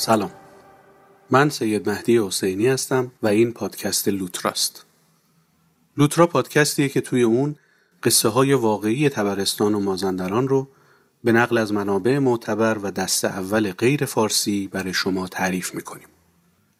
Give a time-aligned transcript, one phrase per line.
[0.00, 0.30] سلام.
[1.30, 4.86] من سید مهدی حسینی هستم و این پادکست لوتراست.
[5.96, 7.56] لوترا پادکستیه که توی اون
[8.02, 10.68] قصه های واقعی تبرستان و مازندران رو
[11.24, 16.08] به نقل از منابع معتبر و دست اول غیر فارسی برای شما تعریف می‌کنیم.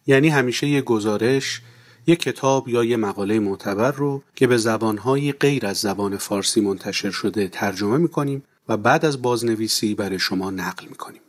[0.06, 1.62] یعنی همیشه یه گزارش
[2.06, 7.11] یه کتاب یا یه مقاله معتبر رو که به زبانهای غیر از زبان فارسی منتشر
[7.11, 11.23] شده ترجمه می‌کنیم و بعد از بازنویسی برای شما نقل می‌کنیم.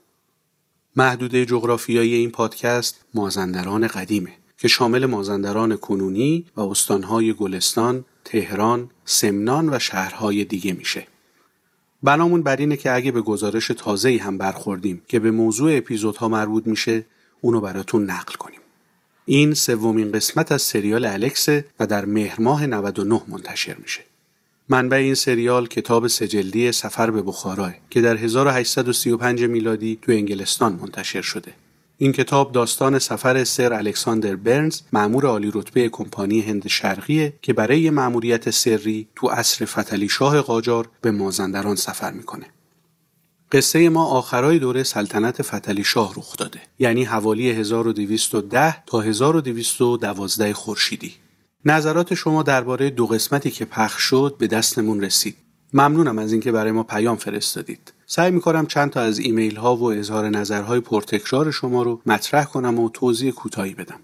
[0.96, 9.76] محدوده جغرافیایی این پادکست مازندران قدیمه که شامل مازندران کنونی و استانهای گلستان، تهران، سمنان
[9.76, 11.08] و شهرهای دیگه میشه.
[12.04, 16.68] بنامون بر اینه که اگه به گزارش تازه‌ای هم برخوردیم که به موضوع اپیزودها مربوط
[16.68, 17.06] میشه
[17.42, 18.60] اونو براتون نقل کنیم.
[19.26, 24.11] این سومین قسمت از سریال الکسه و در مهر ماه 99 منتشر میشه.
[24.72, 31.22] منبع این سریال کتاب سجلدی سفر به بخارا که در 1835 میلادی تو انگلستان منتشر
[31.22, 31.54] شده.
[31.98, 37.90] این کتاب داستان سفر سر الکساندر برنز مأمور عالی رتبه کمپانی هند شرقیه که برای
[37.90, 42.46] مأموریت سری تو عصر فتلی شاه قاجار به مازندران سفر می‌کنه.
[43.52, 51.14] قصه ما آخرای دوره سلطنت فتلی شاه رخ داده یعنی حوالی 1210 تا 1212 خورشیدی
[51.66, 55.36] نظرات شما درباره دو قسمتی که پخش شد به دستمون رسید.
[55.74, 57.94] ممنونم از اینکه برای ما پیام فرستادید.
[58.06, 62.80] سعی می‌کنم چند تا از ایمیل ها و اظهار نظرهای پرتکرار شما رو مطرح کنم
[62.80, 64.00] و توضیح کوتاهی بدم.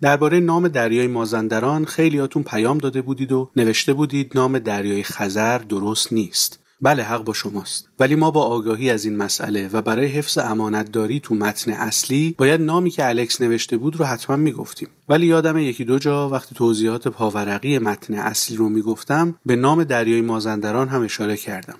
[0.00, 6.12] درباره نام دریای مازندران خیلیاتون پیام داده بودید و نوشته بودید نام دریای خزر درست
[6.12, 6.58] نیست.
[6.82, 7.88] بله حق با شماست.
[7.98, 12.60] ولی ما با آگاهی از این مسئله و برای حفظ امانتداری تو متن اصلی باید
[12.60, 14.88] نامی که الکس نوشته بود رو حتما می‌گفتیم.
[15.08, 20.20] ولی یادم یکی دو جا وقتی توضیحات پاورقی متن اصلی رو می‌گفتم به نام دریای
[20.20, 21.76] مازندران هم اشاره کردم.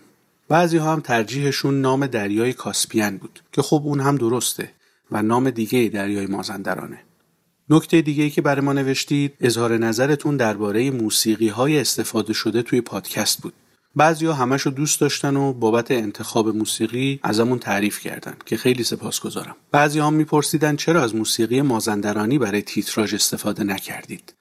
[0.49, 4.71] بعضی ها هم ترجیحشون نام دریای کاسپین بود که خب اون هم درسته
[5.11, 6.99] و نام دیگه دریای مازندرانه.
[7.71, 13.43] نکته دیگه که برای ما نوشتید اظهار نظرتون درباره موسیقی های استفاده شده توی پادکست
[13.43, 13.53] بود.
[13.97, 19.57] بعضیا همش رو دوست داشتن و بابت انتخاب موسیقی ازمون تعریف کردن که خیلی سپاسگزارم.
[19.73, 24.35] بعضی هم میپرسیدن چرا از موسیقی مازندرانی برای تیتراژ استفاده نکردید.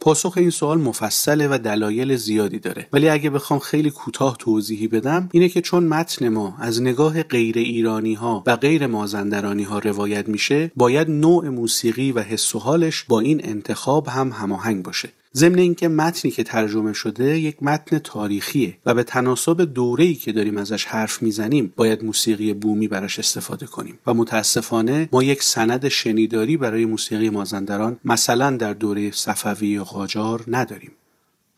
[0.00, 2.86] پاسخ این سوال مفصله و دلایل زیادی داره.
[2.92, 7.58] ولی اگه بخوام خیلی کوتاه توضیحی بدم اینه که چون متن ما از نگاه غیر
[7.58, 13.04] ایرانی ها و غیر مازندرانی ها روایت میشه باید نوع موسیقی و حس و حالش
[13.04, 15.08] با این انتخاب هم هماهنگ باشه.
[15.36, 20.56] ضمن اینکه متنی که ترجمه شده یک متن تاریخیه و به تناسب دوره‌ای که داریم
[20.56, 23.98] ازش حرف می‌زنیم باید موسیقی بومی براش استفاده کنیم.
[24.06, 30.92] و متاسفانه ما یک سند شنیداری برای موسیقی مازندران مثلا در دوره صفوی قاجار نداریم.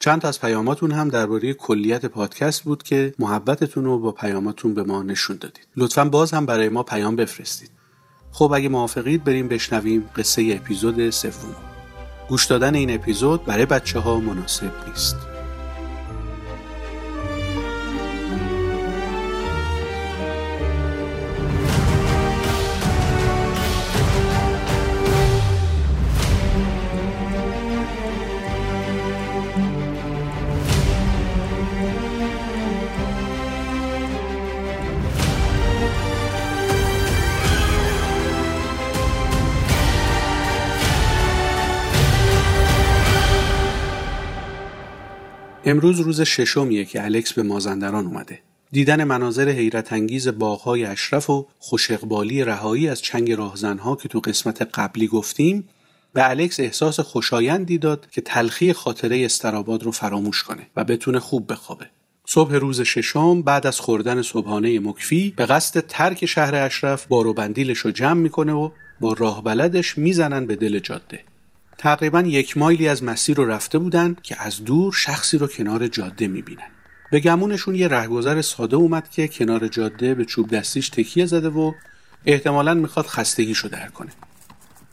[0.01, 4.83] چند تا از پیاماتون هم درباره کلیت پادکست بود که محبتتون رو با پیاماتون به
[4.83, 5.67] ما نشون دادید.
[5.77, 7.71] لطفا باز هم برای ما پیام بفرستید.
[8.33, 11.78] خب اگه موافقید بریم بشنویم قصه اپیزود سوم.
[12.29, 15.28] گوش دادن این اپیزود برای بچه ها مناسب نیست.
[45.69, 48.39] امروز روز ششمیه که الکس به مازندران اومده.
[48.73, 54.63] دیدن مناظر حیرت انگیز باغهای اشرف و خوشقبالی رهایی از چنگ راهزنها که تو قسمت
[54.63, 55.69] قبلی گفتیم
[56.13, 61.53] به الکس احساس خوشایندی داد که تلخی خاطره استراباد رو فراموش کنه و بتونه خوب
[61.53, 61.87] بخوابه.
[62.27, 67.35] صبح روز ششم بعد از خوردن صبحانه مکفی به قصد ترک شهر اشرف بار و
[67.35, 68.71] بندیلش رو جمع می‌کنه و
[69.01, 71.21] با راه بلدش می‌زنن به دل جاده.
[71.79, 76.29] تقریبا یک مایلی از مسیر رو رفته بودن که از دور شخصی رو کنار جاده
[76.29, 76.71] می‌بینن.
[77.11, 81.73] به گمونشون یه رهگذر ساده اومد که کنار جاده به چوب دستیش تکیه زده و
[82.27, 84.11] احتمالا می‌خواد خستگیشو در کنه.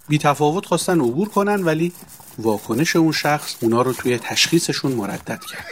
[0.08, 1.92] بی تفاوت خواستن عبور کنن ولی
[2.38, 5.66] واکنش اون شخص اونا رو توی تشخیصشون مردد کرد.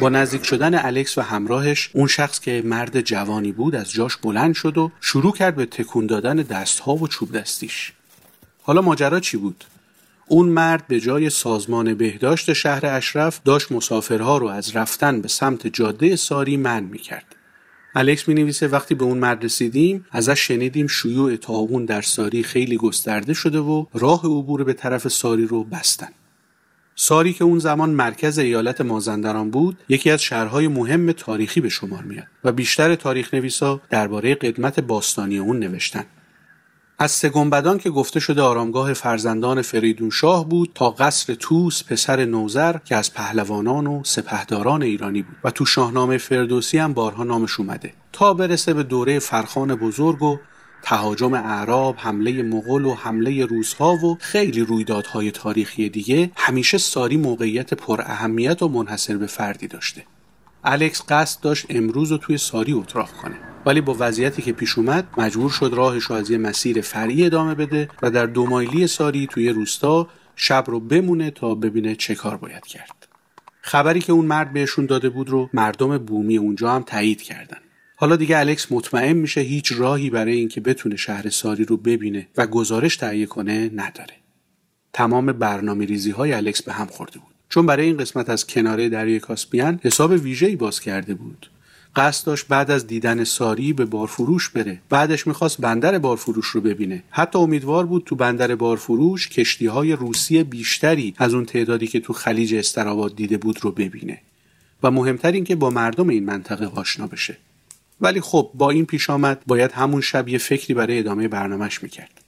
[0.00, 4.54] با نزدیک شدن الکس و همراهش اون شخص که مرد جوانی بود از جاش بلند
[4.54, 7.92] شد و شروع کرد به تکون دادن دستها و چوب دستیش.
[8.62, 9.64] حالا ماجرا چی بود؟
[10.28, 15.66] اون مرد به جای سازمان بهداشت شهر اشرف داشت مسافرها رو از رفتن به سمت
[15.66, 17.36] جاده ساری من می‌کرد.
[17.94, 22.76] الکس می نویسه وقتی به اون مرد رسیدیم ازش شنیدیم شیوع تاغون در ساری خیلی
[22.76, 26.08] گسترده شده و راه عبور به طرف ساری رو بستن.
[26.96, 32.02] ساری که اون زمان مرکز ایالت مازندران بود یکی از شهرهای مهم تاریخی به شمار
[32.02, 36.04] میاد و بیشتر تاریخ نویسا درباره قدمت باستانی اون نوشتن.
[36.98, 42.76] از سگنبدان که گفته شده آرامگاه فرزندان فریدون شاه بود تا قصر توس پسر نوزر
[42.78, 47.92] که از پهلوانان و سپهداران ایرانی بود و تو شاهنامه فردوسی هم بارها نامش اومده
[48.12, 50.38] تا برسه به دوره فرخان بزرگ و
[50.82, 57.74] تهاجم اعراب، حمله مغول و حمله روسها و خیلی رویدادهای تاریخی دیگه همیشه ساری موقعیت
[57.74, 60.04] پر اهمیت و منحصر به فردی داشته.
[60.64, 63.34] الکس قصد داشت امروز رو توی ساری اتراق کنه
[63.66, 67.88] ولی با وضعیتی که پیش اومد مجبور شد راهش از یه مسیر فرعی ادامه بده
[68.02, 72.66] و در دو مایلی ساری توی روستا شب رو بمونه تا ببینه چه کار باید
[72.66, 73.08] کرد.
[73.60, 77.58] خبری که اون مرد بهشون داده بود رو مردم بومی اونجا هم تایید کردن.
[77.96, 82.46] حالا دیگه الکس مطمئن میشه هیچ راهی برای اینکه بتونه شهر ساری رو ببینه و
[82.46, 84.14] گزارش تهیه کنه نداره.
[84.92, 87.33] تمام برنامه ریزی های الکس به هم خورده بود.
[87.54, 91.50] چون برای این قسمت از کناره دریای کاسپیان حساب ویژه‌ای باز کرده بود.
[91.96, 94.80] قصد داشت بعد از دیدن ساری به بارفروش بره.
[94.88, 97.02] بعدش می‌خواست بندر بارفروش رو ببینه.
[97.10, 102.12] حتی امیدوار بود تو بندر بارفروش کشتی های روسی بیشتری از اون تعدادی که تو
[102.12, 104.20] خلیج استراباد دیده بود رو ببینه.
[104.82, 107.36] و مهمتر این که با مردم این منطقه آشنا بشه.
[108.00, 112.23] ولی خب با این پیش آمد باید همون شب یه فکری برای ادامه برنامهش می‌کرد.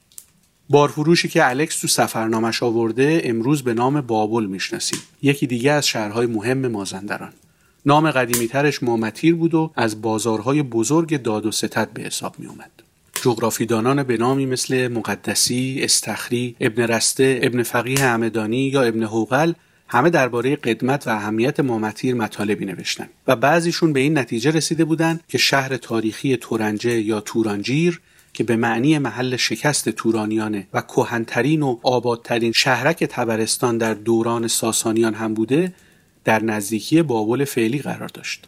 [0.71, 4.99] بارفروشی که الکس تو سفرنامش آورده امروز به نام بابل می‌شناسیم.
[5.23, 7.33] یکی دیگه از شهرهای مهم مازندران.
[7.87, 12.71] نام قدیمیترش مامتیر بود و از بازارهای بزرگ داد و ستد به حساب می اومد.
[13.23, 19.53] جغرافیدانان به نامی مثل مقدسی، استخری، ابن رسته، ابن فقیه همدانی یا ابن حوقل
[19.89, 25.21] همه درباره قدمت و اهمیت مامتیر مطالبی نوشتن و بعضیشون به این نتیجه رسیده بودند
[25.29, 28.01] که شهر تاریخی تورنجه یا تورانجیر
[28.37, 35.15] که به معنی محل شکست تورانیانه و کهنترین و آبادترین شهرک تبرستان در دوران ساسانیان
[35.15, 35.73] هم بوده
[36.25, 38.45] در نزدیکی بابل فعلی قرار داشت.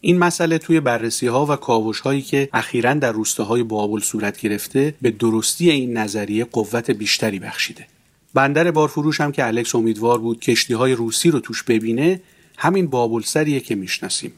[0.00, 4.94] این مسئله توی بررسی ها و کاوش هایی که اخیرا در روستاهای بابل صورت گرفته
[5.02, 7.86] به درستی این نظریه قوت بیشتری بخشیده.
[8.34, 12.20] بندر بارفروش هم که الکس امیدوار بود کشتی های روسی رو توش ببینه
[12.58, 14.32] همین بابل سریه که می‌شناسیم.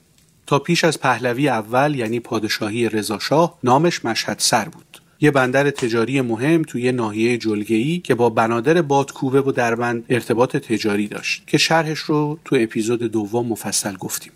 [0.47, 4.94] تا پیش از پهلوی اول یعنی پادشاهی رضاشاه نامش مشهد سر بود.
[5.25, 11.09] یه بندر تجاری مهم توی ناحیه جلگه‌ای که با بنادر بادکوبه و دربند ارتباط تجاری
[11.09, 14.33] داشت که شرحش رو تو اپیزود دوم مفصل گفتیم.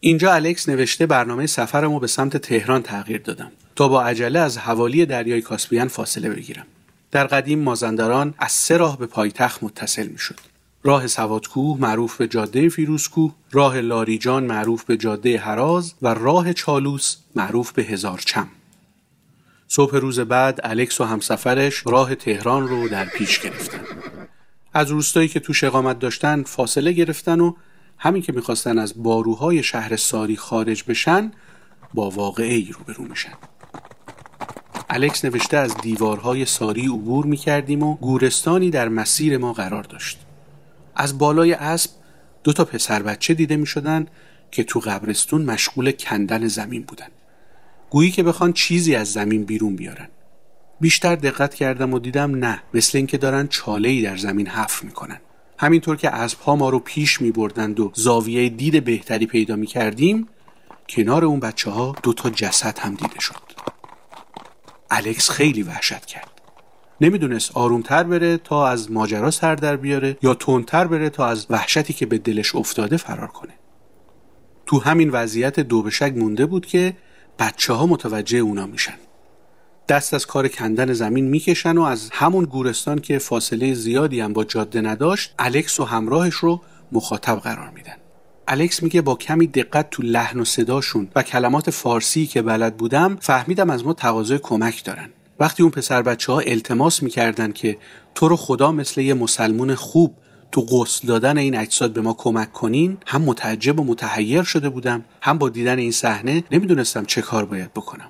[0.00, 5.06] اینجا الکس نوشته برنامه سفرمو به سمت تهران تغییر دادم تا با عجله از حوالی
[5.06, 6.66] دریای کاسپیان فاصله بگیرم.
[7.10, 10.40] در قدیم مازندران از سه راه به پایتخت متصل می شد.
[10.82, 17.16] راه سوادکوه معروف به جاده فیروزکوه، راه لاریجان معروف به جاده هراز و راه چالوس
[17.34, 18.48] معروف به هزارچم.
[19.68, 23.80] صبح روز بعد الکس و همسفرش راه تهران رو در پیش گرفتن.
[24.72, 27.54] از روستایی که توش اقامت داشتن فاصله گرفتن و
[27.98, 31.32] همین که می‌خواستن از باروهای شهر ساری خارج بشن
[31.94, 33.32] با واقعه ای روبرو میشن.
[34.90, 40.18] الکس نوشته از دیوارهای ساری عبور می‌کردیم و گورستانی در مسیر ما قرار داشت.
[40.94, 41.90] از بالای اسب
[42.44, 44.06] دو تا پسر بچه دیده می‌شدن
[44.50, 47.08] که تو قبرستون مشغول کندن زمین بودن.
[47.90, 50.08] گویی که بخوان چیزی از زمین بیرون بیارن.
[50.80, 55.20] بیشتر دقت کردم و دیدم نه مثل اینکه دارن چاله ای در زمین حفر می‌کنن.
[55.58, 60.28] همینطور که اسبها ما رو پیش می بردند و زاویه دید بهتری پیدا می کردیم
[60.88, 63.42] کنار اون بچه ها دو تا جسد هم دیده شد.
[64.90, 66.30] الکس خیلی وحشت کرد.
[67.00, 71.92] نمی‌دونست آرومتر بره تا از ماجرا سر در بیاره یا تندتر بره تا از وحشتی
[71.92, 73.52] که به دلش افتاده فرار کنه.
[74.66, 76.96] تو همین وضعیت دو بشک مونده بود که
[77.38, 78.94] بچه ها متوجه اونا میشن.
[79.88, 84.44] دست از کار کندن زمین می‌کشن و از همون گورستان که فاصله زیادی هم با
[84.44, 86.60] جاده نداشت الکس و همراهش رو
[86.92, 87.96] مخاطب قرار میدن.
[88.48, 93.16] الکس میگه با کمی دقت تو لحن و صداشون و کلمات فارسی که بلد بودم
[93.20, 95.08] فهمیدم از ما تقاضای کمک دارن.
[95.40, 97.78] وقتی اون پسر بچه ها التماس می‌کردن که
[98.14, 100.14] تو رو خدا مثل یه مسلمون خوب
[100.56, 102.96] تو غسل دادن این اجساد به ما کمک کنین.
[103.06, 105.04] هم متعجب و متحیر شده بودم.
[105.20, 108.08] هم با دیدن این صحنه نمی‌دونستم چه کار باید بکنم.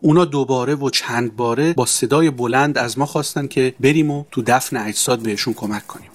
[0.00, 4.42] اونا دوباره و چند باره با صدای بلند از ما خواستن که بریم و تو
[4.46, 6.10] دفن اجساد بهشون کمک کنیم.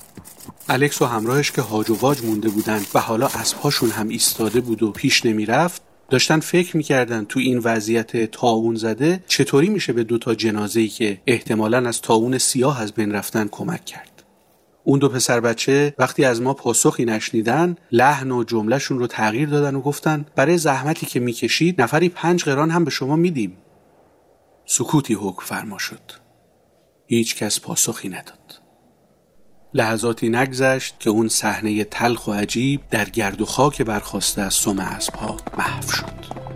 [0.69, 4.83] الکس و همراهش که هاج و واج مونده بودن و حالا اسبهاشون هم ایستاده بود
[4.83, 10.35] و پیش نمی‌رفت داشتن فکر می‌کردن تو این وضعیت تاون زده چطوری میشه به دوتا
[10.35, 14.18] جنازه ای که احتمالا از تاون سیاه از بین رفتن کمک کرد.
[14.89, 19.75] اون دو پسر بچه وقتی از ما پاسخی نشنیدن لحن و جملهشون رو تغییر دادن
[19.75, 23.57] و گفتن برای زحمتی که می‌کشید نفری پنج قران هم به شما میدیم.
[24.65, 26.11] سکوتی حکم فرما شد.
[27.07, 28.61] هیچ کس پاسخی نداد.
[29.73, 34.79] لحظاتی نگذشت که اون صحنه تلخ و عجیب در گرد و خاک برخواسته از سم
[34.79, 36.48] اسبها محو شد.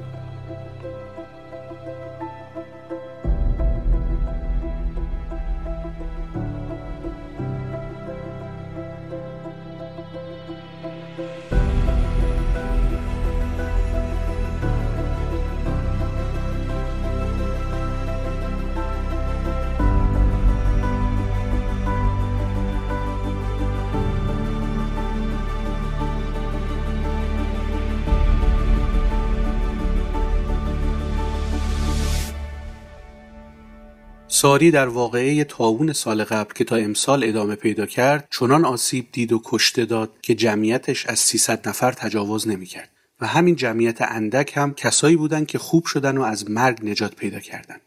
[34.44, 39.32] ساری در واقعه تاون سال قبل که تا امسال ادامه پیدا کرد چنان آسیب دید
[39.34, 42.90] و کشته داد که جمعیتش از 300 نفر تجاوز نمی‌کرد
[43.22, 47.40] و همین جمعیت اندک هم کسایی بودند که خوب شدن و از مرگ نجات پیدا
[47.40, 47.82] کردند.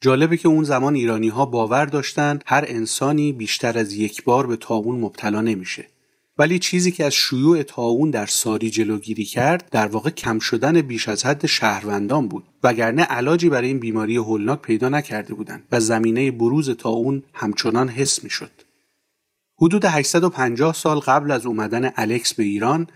[0.00, 4.56] جالبه که اون زمان ایرانی ها باور داشتند هر انسانی بیشتر از یک بار به
[4.56, 5.86] تاون مبتلا نمیشه
[6.38, 11.08] ولی چیزی که از شیوع تاون در ساری جلوگیری کرد در واقع کم شدن بیش
[11.08, 16.30] از حد شهروندان بود وگرنه علاجی برای این بیماری هولناک پیدا نکرده بودند و زمینه
[16.30, 18.50] بروز تاون همچنان حس می‌شد
[19.62, 22.86] حدود 850 سال قبل از اومدن الکس به ایران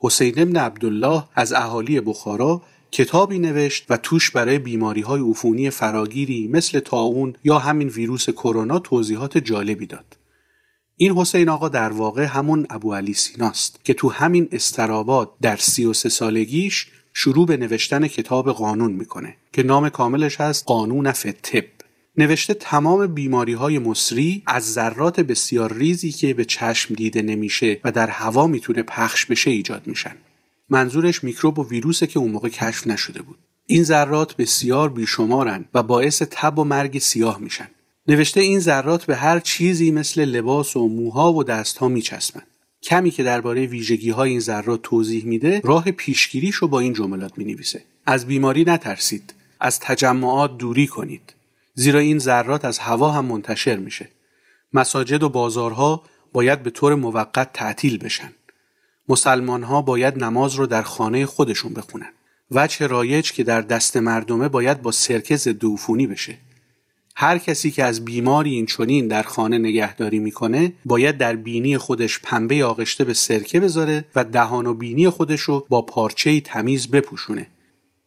[0.00, 6.48] حسین ابن عبدالله از اهالی بخارا کتابی نوشت و توش برای بیماری های عفونی فراگیری
[6.48, 10.23] مثل تاون یا همین ویروس کرونا توضیحات جالبی داد.
[10.96, 15.84] این حسین آقا در واقع همون ابو علی سیناست که تو همین استراباد در سی
[15.84, 21.64] و سه سالگیش شروع به نوشتن کتاب قانون می‌کنه که نام کاملش هست قانون فتب
[22.16, 27.92] نوشته تمام بیماری های مصری از ذرات بسیار ریزی که به چشم دیده نمیشه و
[27.92, 30.16] در هوا می‌تونه پخش بشه ایجاد میشن.
[30.70, 33.38] منظورش میکروب و ویروسه که اون موقع کشف نشده بود.
[33.66, 37.68] این ذرات بسیار بیشمارن و باعث تب و مرگ سیاه میشن.
[38.08, 42.42] نوشته این ذرات به هر چیزی مثل لباس و موها و دستها میچسبن
[42.84, 47.38] کمی که درباره ویژگی های این ذرات توضیح میده راه پیشگیریش رو با این جملات
[47.38, 47.84] می‌نویسه.
[48.06, 49.34] از بیماری نترسید.
[49.60, 51.34] از تجمعات دوری کنید.
[51.74, 54.08] زیرا این ذرات از هوا هم منتشر میشه.
[54.72, 58.32] مساجد و بازارها باید به طور موقت تعطیل بشن.
[59.08, 62.12] مسلمان ها باید نماز رو در خانه خودشون بخونن.
[62.50, 65.64] وجه رایج که در دست مردمه باید با سرکه ضد
[66.10, 66.38] بشه.
[67.16, 72.20] هر کسی که از بیماری این چونین در خانه نگهداری می‌کنه باید در بینی خودش
[72.22, 77.46] پنبه آغشته به سرکه بذاره و دهان و بینی خودش رو با پارچه تمیز بپوشونه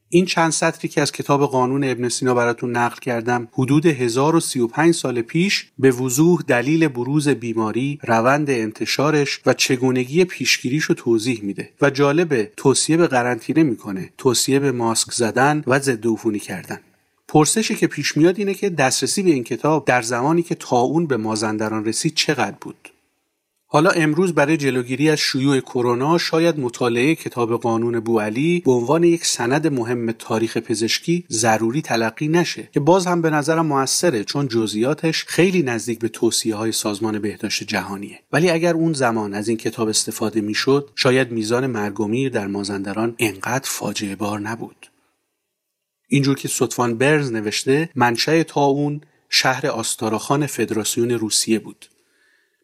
[0.09, 5.21] این چند سطری که از کتاب قانون ابن سینا براتون نقل کردم حدود 1035 سال
[5.21, 11.89] پیش به وضوح دلیل بروز بیماری، روند انتشارش و چگونگی پیشگیریش رو توضیح میده و
[11.89, 16.05] جالبه توصیه به قرنطینه می‌کنه، توصیه به ماسک زدن و ضد
[16.41, 16.79] کردن.
[17.27, 21.17] پرسشی که پیش میاد اینه که دسترسی به این کتاب در زمانی که تاون به
[21.17, 22.89] مازندران رسید چقدر بود؟
[23.69, 29.25] حالا امروز برای جلوگیری از شیوع کرونا شاید مطالعه کتاب قانون بوعلی به عنوان یک
[29.25, 35.25] سند مهم تاریخ پزشکی ضروری تلقی نشه که باز هم به نظرم موثره چون جزئیاتش
[35.25, 39.87] خیلی نزدیک به توصیه های سازمان بهداشت جهانیه ولی اگر اون زمان از این کتاب
[39.87, 44.87] استفاده می‌شد شاید میزان مرگ در مازندران انقدر فاجعه بار نبود
[46.07, 51.85] اینجور که سطفان برز نوشته منشأ تاون شهر آستاراخان فدراسیون روسیه بود.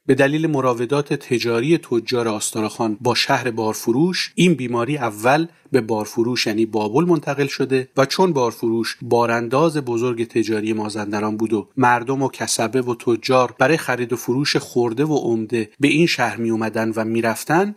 [0.06, 6.66] به دلیل مراودات تجاری تجار آستاراخان با شهر بارفروش این بیماری اول به بارفروش یعنی
[6.66, 12.82] بابل منتقل شده و چون بارفروش بارانداز بزرگ تجاری مازندران بود و مردم و کسبه
[12.82, 17.06] و تجار برای خرید و فروش خورده و عمده به این شهر می اومدن و
[17.06, 17.76] می‌رفتن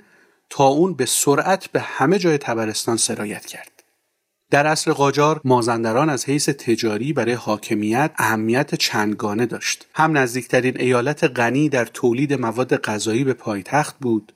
[0.51, 3.76] تا اون به سرعت به همه جای تبرستان سرایت کرد.
[4.51, 9.87] در عصر قاجار مازندران از حیث تجاری برای حاکمیت اهمیت چندگانه داشت.
[9.95, 14.33] هم نزدیکترین ایالت غنی در تولید مواد غذایی به پایتخت بود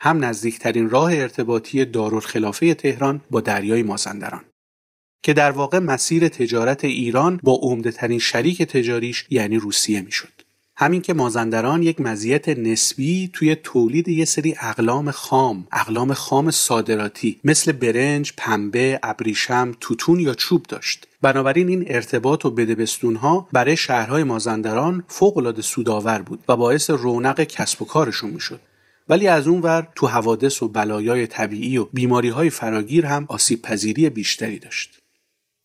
[0.00, 4.44] هم نزدیکترین راه ارتباطی دارالخلافه تهران با دریای مازندران
[5.22, 10.35] که در واقع مسیر تجارت ایران با عمدهترین شریک تجاریش یعنی روسیه می‌شد.
[10.78, 17.40] همین که مازندران یک مزیت نسبی توی تولید یه سری اقلام خام اقلام خام صادراتی
[17.44, 21.08] مثل برنج، پنبه، ابریشم، توتون یا چوب داشت.
[21.22, 27.82] بنابراین این ارتباط و بدبستونها برای شهرهای مازندران فوقالعاده سودآور بود و باعث رونق کسب
[27.82, 28.60] و کارشون می‌شد.
[29.08, 33.62] ولی از اون ور تو حوادث و بلایای طبیعی و بیماری های فراگیر هم آسیب
[33.62, 34.98] پذیری بیشتری داشت.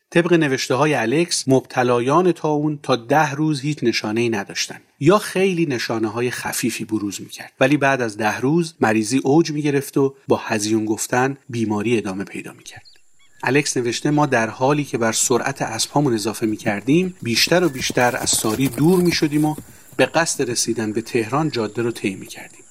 [0.09, 4.81] طبق نوشته های الکس مبتلایان تاون تا ده روز هیچ نشانه ای نداشتند.
[5.03, 7.53] یا خیلی نشانه های خفیفی بروز می‌کرد.
[7.59, 12.53] ولی بعد از ده روز مریضی اوج می‌گرفت و با هزیون گفتن بیماری ادامه پیدا
[12.53, 12.85] می‌کرد.
[13.43, 18.29] الکس نوشته ما در حالی که بر سرعت اسبهامون اضافه می‌کردیم بیشتر و بیشتر از
[18.29, 19.55] ساری دور می‌شدیم و
[19.97, 22.63] به قصد رسیدن به تهران جاده رو طی می‌کردیم.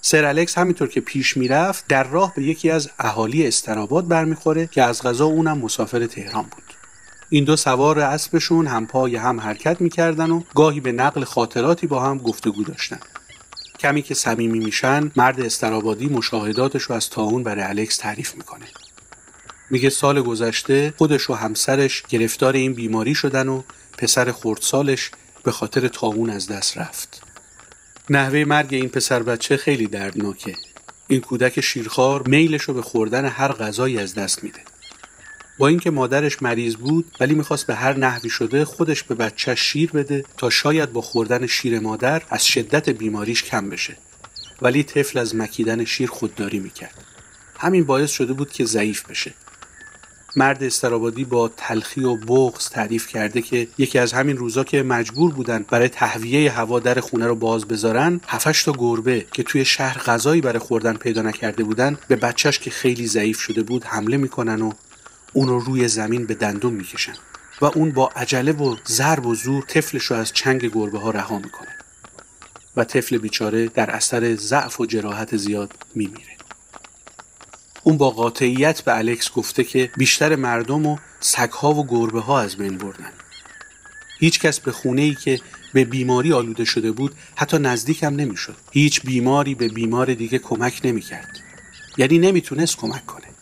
[0.00, 4.82] سر الکس همینطور که پیش می‌رفت در راه به یکی از اهالی استراباد برمیخوره که
[4.82, 6.63] از غذا اونم مسافر تهران بود.
[7.28, 12.02] این دو سوار اسبشون هم پای هم حرکت می‌کردن و گاهی به نقل خاطراتی با
[12.02, 13.00] هم گفتگو داشتن.
[13.80, 18.66] کمی که صمیمی میشن مرد استرابادی مشاهداتش رو از تاون برای الکس تعریف می‌کنه.
[19.70, 23.62] میگه سال گذشته خودش و همسرش گرفتار این بیماری شدن و
[23.98, 25.10] پسر خردسالش
[25.42, 27.22] به خاطر تاون از دست رفت.
[28.10, 30.54] نحوه مرگ این پسر بچه خیلی دردناکه.
[31.08, 34.60] این کودک شیرخوار میلش رو به خوردن هر غذایی از دست میده.
[35.58, 39.90] با اینکه مادرش مریض بود ولی می‌خواست به هر نحوی شده خودش به بچهش شیر
[39.90, 43.96] بده تا شاید با خوردن شیر مادر از شدت بیماریش کم بشه.
[44.62, 47.04] ولی طفل از مکیدن شیر خودداری می‌کرد.
[47.58, 49.34] همین باعث شده بود که ضعیف بشه.
[50.36, 55.32] مرد استرابادی با تلخی و بغز تعریف کرده که یکی از همین روزا که مجبور
[55.32, 59.98] بودن برای تهویه هوا در خونه رو باز بذارن هفتش تا گربه که توی شهر
[59.98, 64.62] غذایی برای خوردن پیدا نکرده بودن به بچهش که خیلی ضعیف شده بود حمله می‌کنن
[64.62, 64.72] و
[65.36, 67.14] اون رو روی زمین به دندون می‌کشن
[67.60, 71.38] و اون با عجله و ضرب و زور طفلش رو از چنگ گربه ها رها
[71.38, 71.68] می‌کنه
[72.76, 76.36] و طفل بیچاره در اثر ضعف و جراحت زیاد میمیره.
[77.82, 82.56] اون با قاطعیت به الکس گفته که بیشتر مردم و سگها و گربه ها از
[82.56, 83.12] بین بردن.
[84.18, 85.40] هیچ کس به خونه ای که
[85.72, 88.56] به بیماری آلوده شده بود حتی نزدیکم نمی‌شد.
[88.70, 91.38] هیچ بیماری به بیمار دیگه کمک نمی‌کرد.
[91.96, 93.33] یعنی نمی‌تونست کمک کنه.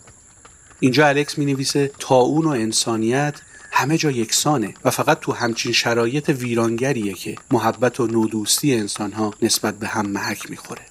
[0.83, 3.35] اینجا الکس می نویسه اون و انسانیت
[3.71, 9.79] همه جا یکسانه و فقط تو همچین شرایط ویرانگریه که محبت و نودوستی انسانها نسبت
[9.79, 10.81] به هم محک می‌خوره.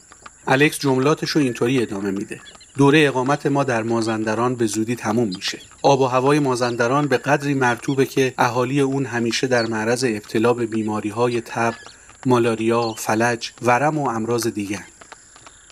[0.46, 2.40] الکس جملاتش رو اینطوری ادامه میده.
[2.76, 5.58] دوره اقامت ما در مازندران به زودی تموم میشه.
[5.82, 10.66] آب و هوای مازندران به قدری مرتوبه که اهالی اون همیشه در معرض ابتلا به
[10.66, 11.74] بیماری های تب
[12.26, 14.84] مالاریا فلج ورم و امراض دیگر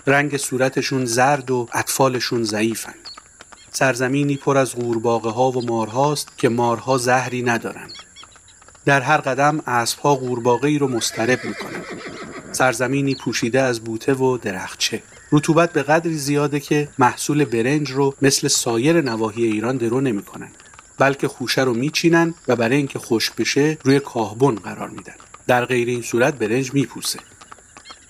[0.07, 2.95] رنگ صورتشون زرد و اطفالشون ضعیفن.
[3.73, 7.93] سرزمینی پر از قورباغه ها و مارهاست که مارها زهری ندارند.
[8.85, 11.85] در هر قدم اسبها قورباغه ای رو مسترب می‌کنند.
[12.53, 15.03] سرزمینی پوشیده از بوته و درخچه.
[15.33, 20.51] رطوبت به قدری زیاده که محصول برنج رو مثل سایر نواحی ایران درو نمی‌کنن
[20.99, 25.15] بلکه خوشه رو میچینن و برای اینکه خشک بشه روی کاهبون قرار میدن.
[25.47, 27.19] در غیر این صورت برنج میپوسه.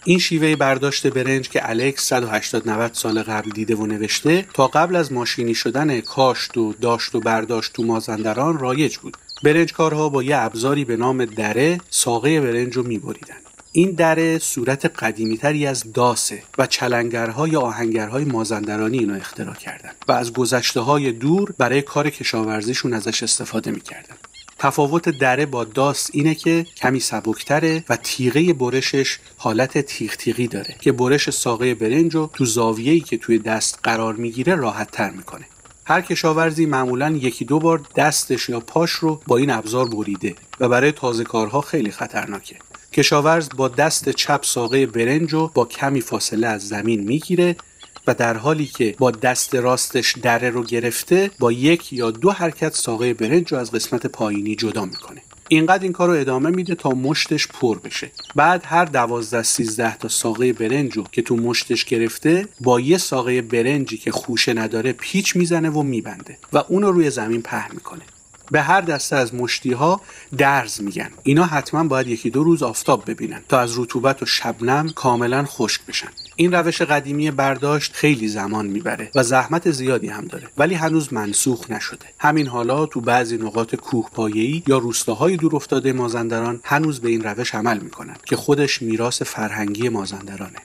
[0.04, 4.96] این شیوه برداشت برنج که الکس 180 90 سال قبل دیده و نوشته تا قبل
[4.96, 9.16] از ماشینی شدن کاشت و داشت و برداشت تو مازندران رایج بود.
[9.42, 13.36] برنجکارها با یه ابزاری به نام دره ساقه برنج رو میبریدن.
[13.72, 19.90] این دره صورت قدیمی تری از داسه و چلنگرها یا آهنگرهای مازندرانی اینو اختراع کردن
[20.08, 24.16] و از گذشته های دور برای کار کشاورزیشون ازش استفاده می‌کردن.
[24.62, 30.76] تفاوت دره با داست اینه که کمی سبکتره و تیغه برشش حالت تیغ تیغی داره
[30.80, 35.44] که برش ساقه برنج رو تو زاویه‌ای که توی دست قرار می‌گیره راحت تر می‌کنه.
[35.84, 40.68] هر کشاورزی معمولا یکی دو بار دستش یا پاش رو با این ابزار بریده و
[40.68, 42.56] برای تازه کارها خیلی خطرناکه.
[42.92, 47.56] کشاورز با دست چپ ساقه برنج رو با کمی فاصله از زمین می‌گیره
[48.06, 52.74] و در حالی که با دست راستش دره رو گرفته با یک یا دو حرکت
[52.74, 55.22] ساقه برنج رو از قسمت پایینی جدا می‌کنه.
[55.48, 58.12] اینقدر این کار رو ادامه میده تا مشتش پر بشه.
[58.36, 63.42] بعد هر دوازده سیزده تا ساقه برنج رو که تو مشتش گرفته با یه ساقه
[63.42, 68.02] برنجی که خوشه نداره پیچ می‌زنه و میبنده و اون رو روی زمین پهن می‌کنه.
[68.50, 70.00] به هر دسته از مشتی ها
[70.38, 71.10] درز میگن.
[71.22, 75.86] اینا حتما باید یکی دو روز آفتاب ببینن تا از رطوبت و شبنم کاملا خشک
[75.86, 76.08] بشن.
[76.40, 81.70] این روش قدیمی برداشت خیلی زمان می‌بره و زحمت زیادی هم داره ولی هنوز منسوخ
[81.70, 82.06] نشده.
[82.18, 87.22] همین حالا تو بعضی نقاط کوه پایه‌ای یا روستاهای دور افتاده مازندران هنوز به این
[87.22, 90.58] روش عمل می‌کنن که خودش میراث فرهنگی مازندرانه.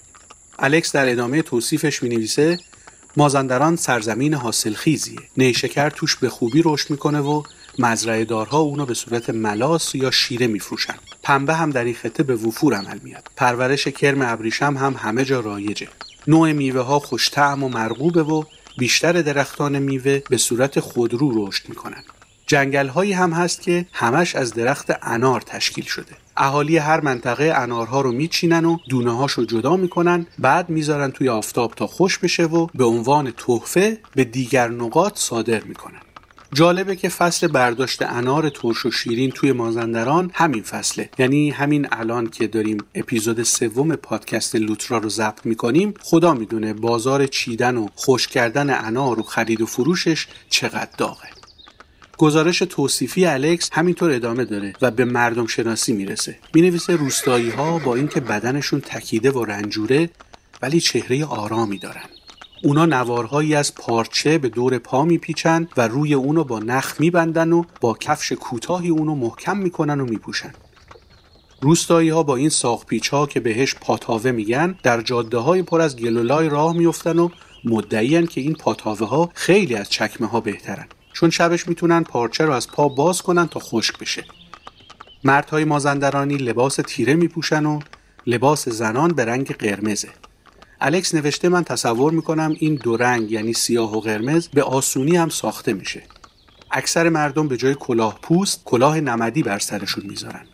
[0.60, 2.58] الکس در ادامه توصیفش می نویسه
[3.18, 5.20] مازندران سرزمین حاصلخیزیه.
[5.38, 7.44] نیشکر توش به خوبی رشد می‌کنه و
[7.80, 10.96] مزرعه دارها اونو به صورت ملاس یا شیره میفروشن.
[11.26, 15.40] پنبه هم در این خطه به وفور عمل میاد پرورش کرم ابریشم هم همه جا
[15.40, 15.88] رایجه.
[16.28, 18.44] نوع میوه ها خوشتعم و مرغوبه و
[18.78, 22.04] بیشتر درختان میوه به صورت خودرو رشد می‌کنن
[22.48, 26.12] جنگل هایی هم هست که همش از درخت انار تشکیل شده.
[26.38, 31.74] اهالی هر منطقه انارها رو میچینن و دونه هاشو جدا می‌کنن بعد می‌ذارن توی آفتاب
[31.74, 36.02] تا خوش بشه و به عنوان تحفه به دیگر نقاط صادر می‌کنن.
[36.56, 41.10] جالبه که فصل برداشت انار ترش و شیرین توی مازندران همین فصله.
[41.20, 47.28] یعنی همین الان که داریم اپیزود سوم پادکست لوترا رو ضبط می‌کنیم خدا می‌دونه بازار
[47.28, 51.28] چیدن و خوش کردن انار و خرید و فروشش چقدر داغه.
[52.18, 56.38] گزارش توصیفی الکس همینطور ادامه داره و به مردم شناسی می‌رسه.
[56.54, 60.10] می‌نویسه روستایی ها با اینکه بدنشون تکیده و رنجوره
[60.62, 62.06] ولی چهره آرامی دارن.
[62.65, 67.63] اونا نوارهایی از پارچه به دور پا میپیچن و روی اونو با نخ میبندن و
[67.82, 70.54] با کفش کوتاهی اونو محکم می‌کنن و میپوشن.
[71.62, 75.82] روستایی ها با این ساخ پیچ ها که بهش پاتاوه میگن در جاده های پر
[75.82, 77.30] از گلولای راه میفتن و
[77.63, 80.88] مدعیان که این پاتاوه ها خیلی از چکمه ها بهترن.
[81.13, 84.23] چون شبش می‌تونن پارچه رو از پا باز کنن تا خشک بشه.
[85.23, 87.80] مردهای مازندرانی لباس تیره میپوشن و
[88.28, 90.10] لباس زنان به رنگ قرمزه.
[90.82, 95.30] الکس نوشته من تصور می‌کنم این دو رنگ یعنی سیاه و قرمز به آسونی هم
[95.30, 96.04] ساخته میشه.
[96.72, 100.46] اکثر مردم به جای کلاه پوست کلاه نمدی بر سرشون می‌ذارن.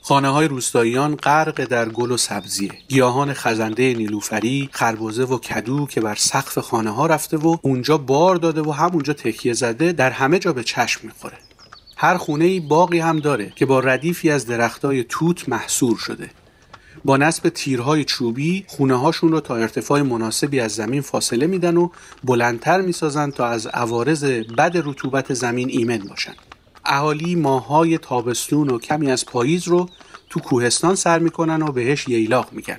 [0.00, 2.70] خانه های روستاییان غرق در گل و سبزیه.
[2.88, 8.36] گیاهان خزنده نیلوفری خربزه و کدو که بر سقف خانه ها رفته و اونجا بار
[8.36, 11.36] داده و همونجا تکیه زده در همه جا به چشم می‌خوره.
[11.96, 16.30] هر خونه ای باقی هم داره که با ردیفی از درختای توت محصور شده.
[17.06, 21.88] با نصب تیرهای چوبی خونه هاشون رو تا ارتفاع مناسبی از زمین فاصله میدن و
[22.24, 24.24] بلندتر می‌سازن تا از عوارض
[24.58, 26.34] بد رطوبت زمین ایمن باشن
[26.84, 29.88] اهالی ماهای تابستون و کمی از پاییز رو
[30.30, 32.78] تو کوهستان سر می‌کنن و بهش ییلاق میگن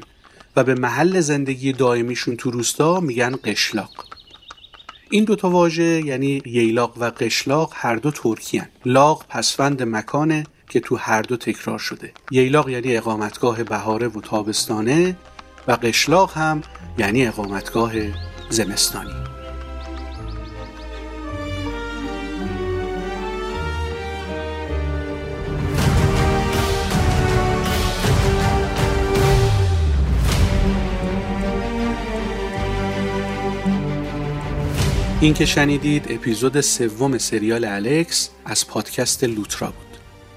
[0.56, 4.06] و به محل زندگی دائمیشون تو روستا میگن قشلاق
[5.10, 8.70] این دوتا واژه یعنی ییلاق و قشلاق هر دو ترکی هن.
[8.86, 12.12] لاق پسفند مکانه که تو هر دو تکرار شده.
[12.32, 15.15] ییلاق یعنی اقامتگاه بهاره و تابستانه
[15.67, 16.62] و قشلاق هم
[16.97, 17.91] یعنی اقامتگاه
[18.49, 19.13] زمستانی.
[35.21, 39.87] این که شنیدید اپیزود سوم سریال الکس از پادکست لوترا بود.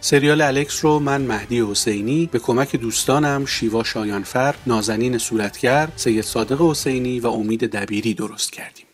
[0.03, 6.61] سریال الکس رو من مهدی حسینی به کمک دوستانم شیوا شایانفر، نازنین صورتگر، سید صادق
[6.61, 8.90] حسینی و امید دبیری درست کردیم.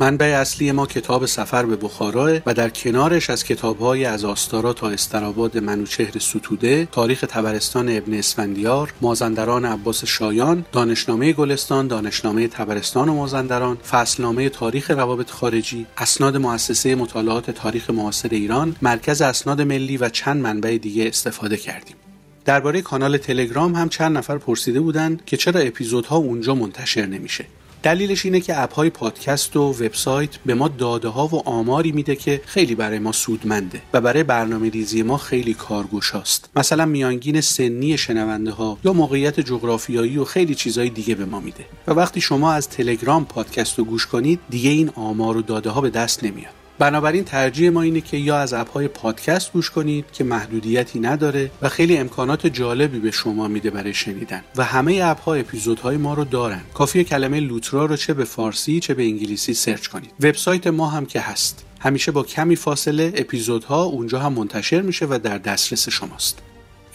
[0.00, 4.88] منبع اصلی ما کتاب سفر به بخارا و در کنارش از کتابهای از آستارا تا
[4.88, 13.14] استراباد منوچهر ستوده، تاریخ تبرستان ابن اسفندیار، مازندران عباس شایان، دانشنامه گلستان، دانشنامه تبرستان و
[13.14, 20.08] مازندران، فصلنامه تاریخ روابط خارجی، اسناد مؤسسه مطالعات تاریخ معاصر ایران، مرکز اسناد ملی و
[20.08, 21.96] چند منبع دیگه استفاده کردیم.
[22.44, 27.44] درباره کانال تلگرام هم چند نفر پرسیده بودند که چرا اپیزودها اونجا منتشر نمیشه.
[27.84, 32.16] دلیلش اینه که اپ های پادکست و وبسایت به ما داده ها و آماری میده
[32.16, 37.98] که خیلی برای ما سودمنده و برای برنامه ریزی ما خیلی کارگشاست مثلا میانگین سنی
[37.98, 41.64] شنونده ها یا موقعیت جغرافیایی و خیلی چیزهای دیگه به ما میده.
[41.86, 45.80] و وقتی شما از تلگرام پادکست رو گوش کنید دیگه این آمار و داده ها
[45.80, 46.63] به دست نمیاد.
[46.78, 51.68] بنابراین ترجیح ما اینه که یا از اپهای پادکست گوش کنید که محدودیتی نداره و
[51.68, 54.42] خیلی امکانات جالبی به شما میده برای شنیدن.
[54.56, 56.60] و همه اپها اپیزودهای ما رو دارن.
[56.74, 60.10] کافی کلمه لوترا رو چه به فارسی چه به انگلیسی search کنید.
[60.20, 61.64] وبسایت ما هم که هست.
[61.80, 66.38] همیشه با کمی فاصله اپیزودها اونجا هم منتشر میشه و در دسترس شماست.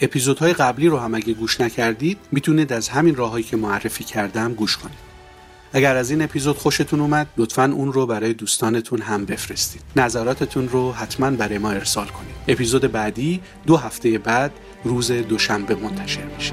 [0.00, 4.76] اپیزودهای قبلی رو هم اگه گوش نکردید می‌تونید از همین راههایی که معرفی کردم گوش
[4.76, 5.09] کنید.
[5.72, 9.82] اگر از این اپیزود خوشتون اومد لطفا اون رو برای دوستانتون هم بفرستید.
[9.96, 12.34] نظراتتون رو حتما برای ما ارسال کنید.
[12.48, 14.50] اپیزود بعدی دو هفته بعد
[14.84, 16.52] روز دوشنبه منتشر میشه.